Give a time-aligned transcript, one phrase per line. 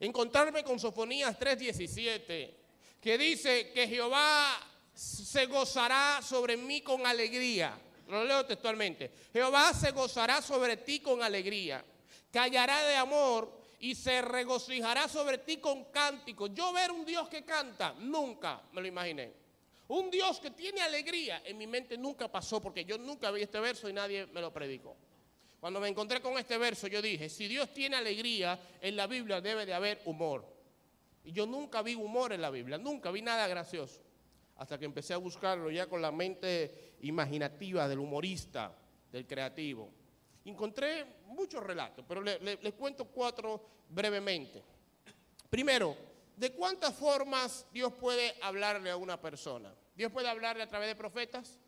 [0.00, 2.54] encontrarme con Sofonías 3:17,
[3.00, 4.58] que dice que Jehová
[4.94, 7.78] se gozará sobre mí con alegría.
[8.08, 9.12] Lo leo textualmente.
[9.32, 11.84] Jehová se gozará sobre ti con alegría.
[12.32, 16.50] Callará de amor y se regocijará sobre ti con cánticos.
[16.52, 19.32] Yo ver un Dios que canta, nunca me lo imaginé.
[19.88, 23.58] Un Dios que tiene alegría, en mi mente nunca pasó porque yo nunca vi este
[23.58, 24.96] verso y nadie me lo predicó.
[25.60, 29.42] Cuando me encontré con este verso, yo dije, si Dios tiene alegría, en la Biblia
[29.42, 30.44] debe de haber humor.
[31.22, 34.00] Y yo nunca vi humor en la Biblia, nunca vi nada gracioso.
[34.56, 38.74] Hasta que empecé a buscarlo ya con la mente imaginativa del humorista,
[39.12, 39.90] del creativo.
[40.46, 44.62] Encontré muchos relatos, pero les cuento cuatro brevemente.
[45.50, 45.94] Primero,
[46.36, 49.74] ¿de cuántas formas Dios puede hablarle a una persona?
[49.94, 51.58] Dios puede hablarle a través de profetas,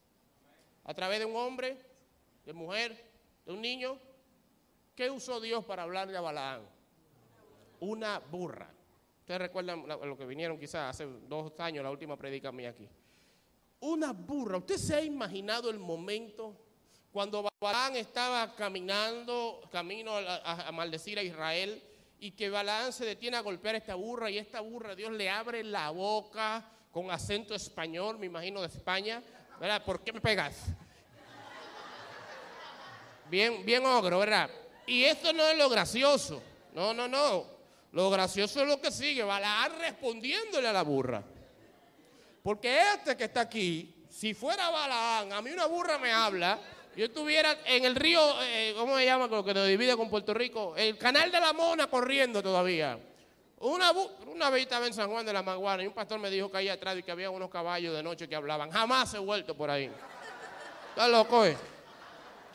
[0.85, 1.77] a través de un hombre,
[2.47, 3.12] de mujer,
[3.45, 3.99] de un niño.
[4.95, 6.63] ¿Qué usó Dios para hablarle a Balaán?
[7.81, 8.71] Una burra.
[9.21, 12.89] Ustedes recuerdan lo que vinieron quizás hace dos años, la última predica aquí.
[13.81, 14.59] Una burra.
[14.59, 16.57] ¿Usted se ha imaginado el momento
[17.13, 21.83] cuando Balaán estaba caminando, camino a, maldecir a Israel,
[22.19, 25.29] y que Balaán se detiene a golpear a esta burra, y esta burra Dios le
[25.29, 29.23] abre la boca con acento español, me imagino de España,
[29.61, 29.85] ¿verdad?
[29.85, 30.67] ¿Por qué me pegas?
[33.33, 34.51] Bien, bien ogro, ¿verdad?
[34.87, 36.43] Y esto no es lo gracioso,
[36.75, 37.47] no, no, no.
[37.93, 41.23] Lo gracioso es lo que sigue, Balaán respondiéndole a la burra.
[42.43, 46.59] Porque este que está aquí, si fuera Balaán, a mí una burra me habla,
[46.95, 49.29] yo estuviera en el río, eh, ¿cómo se llama?
[49.29, 50.77] Lo que nos divide con Puerto Rico.
[50.77, 52.99] El canal de la Mona corriendo todavía.
[53.61, 53.93] Una,
[54.27, 56.59] una vez estaba en San Juan de la Maguana y un pastor me dijo que
[56.59, 58.71] ahí atrás y que había unos caballos de noche que hablaban.
[58.71, 59.91] Jamás he vuelto por ahí.
[60.91, 61.57] Está loco, ¿eh?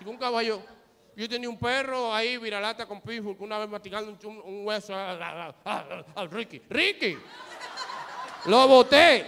[0.05, 0.61] Un caballo.
[1.15, 6.29] Yo tenía un perro ahí, viralata con pitbull, que una vez masticando un, hueso al
[6.29, 6.61] Ricky.
[6.69, 7.17] ¡Ricky!
[8.45, 9.25] Lo boté.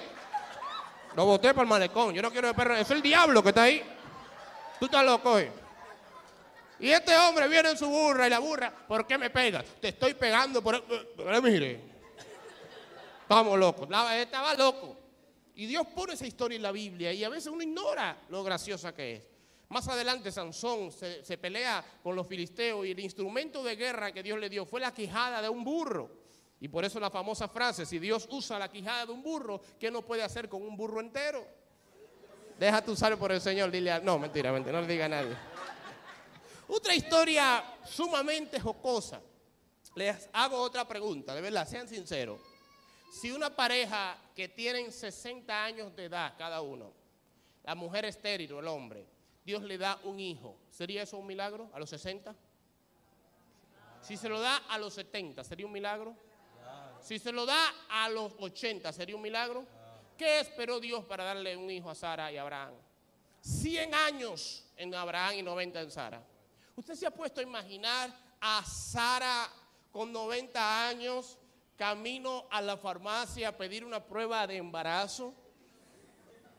[1.16, 2.14] Lo boté para el malecón.
[2.14, 2.76] Yo no quiero el perro.
[2.76, 3.84] Es el diablo que está ahí.
[4.80, 5.52] Tú estás loco, ¿eh?
[6.80, 9.66] Y este hombre viene en su burra y la burra, ¿por qué me pegas?
[9.82, 10.76] Te estoy pegando por...
[10.76, 11.82] Eh, mire.
[13.22, 13.90] Estamos locos.
[14.14, 14.98] Estaba loco.
[15.56, 18.96] Y Dios pone esa historia en la Biblia y a veces uno ignora lo graciosa
[18.96, 19.24] que es.
[19.70, 24.40] Más adelante Sansón se, pelea con los filisteos y el instrumento de guerra que Dios
[24.40, 26.10] le dio fue la quijada de un burro.
[26.60, 29.92] Y por eso la famosa frase, si Dios usa la quijada de un burro, ¿qué
[29.92, 31.46] no puede hacer con un burro entero?
[32.58, 34.00] Déjate usar por el Señor, dile a...
[34.00, 35.38] No, mentira, mentira, no le diga a nadie.
[36.68, 39.22] Otra historia sumamente jocosa.
[39.96, 42.42] Les hago otra pregunta, de verdad, sean sinceros.
[43.12, 46.92] Si una pareja que tienen 60 años de edad cada uno,
[47.64, 49.19] la mujer estéril o el hombre,
[49.50, 52.36] Dios le da un hijo, ¿sería eso un milagro a los 60?
[54.00, 56.16] Si se lo da a los 70, ¿sería un milagro?
[57.02, 59.66] Si se lo da a los 80, ¿sería un milagro?
[60.16, 62.76] ¿Qué esperó Dios para darle un hijo a Sara y Abraham?
[63.42, 66.24] 100 años en Abraham y 90 en Sara.
[66.76, 69.50] ¿Usted se ha puesto a imaginar a Sara
[69.92, 71.40] con 90 años
[71.76, 75.34] camino a la farmacia a pedir una prueba de embarazo?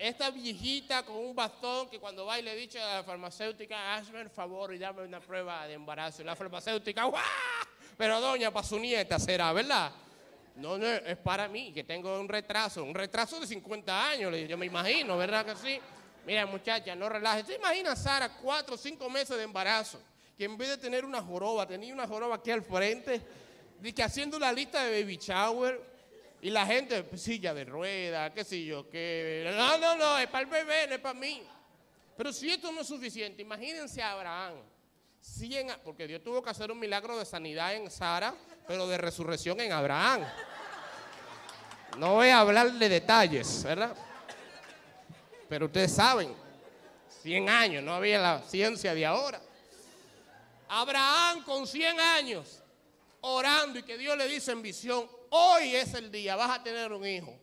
[0.00, 4.22] Esta viejita con un bastón que cuando va y le dice a la farmacéutica, hazme
[4.22, 6.22] el favor y dame una prueba de embarazo.
[6.22, 7.22] Y la farmacéutica, ¡guau!
[7.98, 9.92] Pero doña, para su nieta será, ¿verdad?
[10.56, 14.56] No, no, es para mí, que tengo un retraso, un retraso de 50 años, yo
[14.56, 15.78] me imagino, ¿verdad que sí?
[16.24, 17.46] Mira, muchacha, no relajes.
[17.46, 20.00] ¿Se imagina Sara cuatro o cinco meses de embarazo?
[20.38, 23.20] Que en vez de tener una joroba, tenía una joroba aquí al frente,
[23.82, 25.89] y haciendo una lista de baby shower,
[26.42, 29.50] y la gente, silla de rueda, qué sé yo, qué.
[29.54, 31.42] No, no, no, es para el bebé, no es para mí.
[32.16, 34.54] Pero si esto no es suficiente, imagínense a Abraham.
[35.20, 38.34] 100, porque Dios tuvo que hacer un milagro de sanidad en Sara,
[38.66, 40.24] pero de resurrección en Abraham.
[41.98, 43.94] No voy a hablar de detalles, ¿verdad?
[45.46, 46.34] Pero ustedes saben,
[47.22, 49.42] 100 años, no había la ciencia de ahora.
[50.68, 52.62] Abraham con 100 años,
[53.20, 56.92] orando y que Dios le dice en visión, hoy es el día, vas a tener
[56.92, 57.36] un hijo.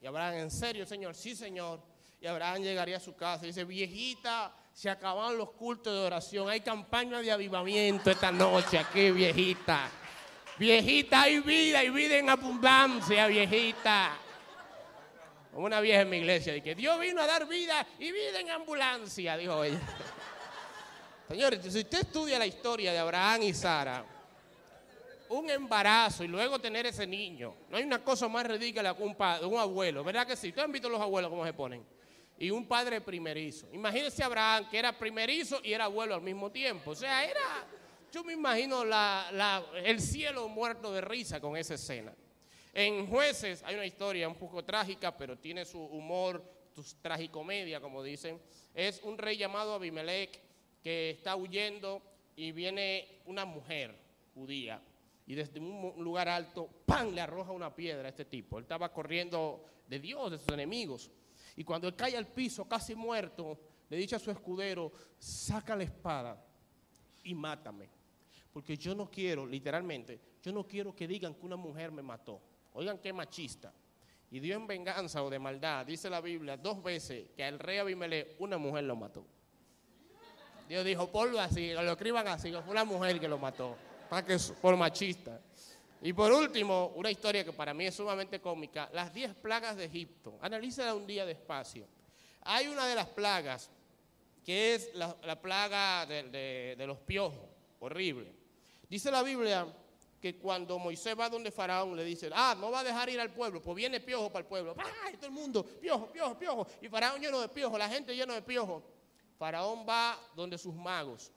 [0.00, 1.14] Y Abraham, ¿en serio, Señor?
[1.14, 1.82] Sí, Señor.
[2.20, 6.48] Y Abraham llegaría a su casa y dice, viejita, se acabaron los cultos de oración,
[6.48, 9.90] hay campaña de avivamiento esta noche aquí, viejita.
[10.58, 14.12] Viejita, hay vida, hay vida en abundancia, viejita.
[15.52, 18.40] Como una vieja en mi iglesia, de que Dios vino a dar vida y vida
[18.40, 19.80] en ambulancia, dijo ella.
[21.28, 24.04] Señores, si usted estudia la historia de Abraham y Sara,
[25.30, 29.16] un embarazo y luego tener ese niño, no hay una cosa más ridícula que un,
[29.44, 30.48] un abuelo, ¿verdad que sí?
[30.48, 31.84] Ustedes han visto los abuelos cómo se ponen.
[32.36, 33.68] Y un padre primerizo.
[33.72, 36.92] Imagínense a Abraham que era primerizo y era abuelo al mismo tiempo.
[36.92, 37.66] O sea, era
[38.10, 38.82] yo me imagino
[39.84, 42.12] el cielo muerto de risa con esa escena.
[42.72, 46.42] En Jueces hay una historia un poco trágica, pero tiene su humor,
[46.74, 48.40] su tragicomedia, como dicen.
[48.74, 50.40] Es un rey llamado Abimelech
[50.82, 52.02] que está huyendo
[52.34, 53.94] y viene una mujer
[54.34, 54.80] judía
[55.30, 58.58] y desde un lugar alto, ¡pam!, le arroja una piedra a este tipo.
[58.58, 61.08] Él estaba corriendo de Dios, de sus enemigos.
[61.54, 63.56] Y cuando él cae al piso, casi muerto,
[63.88, 64.90] le dice a su escudero,
[65.20, 66.44] saca la espada
[67.22, 67.88] y mátame.
[68.52, 72.42] Porque yo no quiero, literalmente, yo no quiero que digan que una mujer me mató.
[72.72, 73.72] Oigan qué machista.
[74.32, 77.78] Y Dios en venganza o de maldad, dice la Biblia dos veces que al rey
[77.78, 79.24] Abimelech una mujer lo mató.
[80.68, 83.76] Dios dijo, ponlo así, lo escriban así, fue una mujer que lo mató
[84.10, 85.40] para que por machista.
[86.02, 89.84] Y por último, una historia que para mí es sumamente cómica, las 10 plagas de
[89.84, 90.36] Egipto.
[90.42, 91.86] Analízala un día despacio.
[92.42, 93.70] Hay una de las plagas
[94.44, 97.48] que es la, plaga de, los piojos,
[97.78, 98.34] horrible.
[98.88, 99.66] Dice la Biblia
[100.20, 103.32] que cuando Moisés va donde Faraón le dice, ah, no va a dejar ir al
[103.32, 104.74] pueblo, pues viene piojo para el pueblo.
[105.04, 105.64] ¡Ay, todo el mundo!
[105.64, 106.66] Piojo, piojo, piojo.
[106.82, 108.82] Y Faraón lleno de piojo, la gente lleno de piojo.
[109.38, 111.30] Faraón va donde sus magos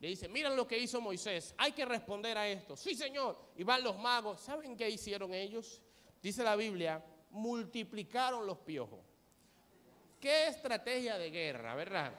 [0.00, 2.76] le dice, miren lo que hizo Moisés, hay que responder a esto.
[2.76, 3.36] Sí, Señor.
[3.56, 4.40] Y van los magos.
[4.40, 5.82] ¿Saben qué hicieron ellos?
[6.22, 9.00] Dice la Biblia, multiplicaron los piojos.
[10.20, 12.12] ¿Qué estrategia de guerra, verdad?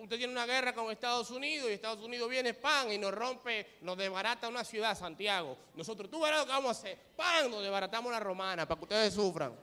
[0.00, 3.76] usted tiene una guerra con Estados Unidos y Estados Unidos viene, pan, y nos rompe,
[3.82, 5.58] nos desbarata una ciudad, Santiago.
[5.74, 6.98] Nosotros, tú verás lo que vamos a hacer.
[7.14, 9.54] Pan, nos desbaratamos la romana para que ustedes sufran.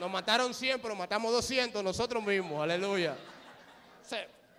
[0.00, 3.16] Nos mataron 100, pero matamos 200 nosotros mismos, aleluya.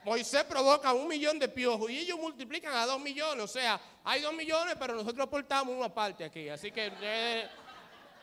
[0.07, 3.43] Moisés provoca un millón de piojos y ellos multiplican a dos millones.
[3.43, 6.47] O sea, hay dos millones, pero nosotros aportamos una parte aquí.
[6.47, 7.45] Así que eh,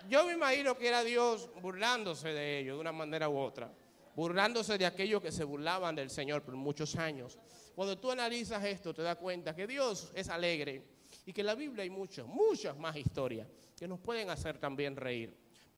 [0.09, 3.71] yo me imagino que era Dios burlándose de ellos de una manera u otra.
[4.17, 7.39] Burlándose de aquellos que se burlaban del Señor por muchos años.
[7.75, 10.83] Cuando tú analizas esto, te das cuenta que Dios es alegre
[11.27, 13.47] y que en la Biblia hay muchas, muchas más historias
[13.77, 15.37] que nos pueden hacer también reír.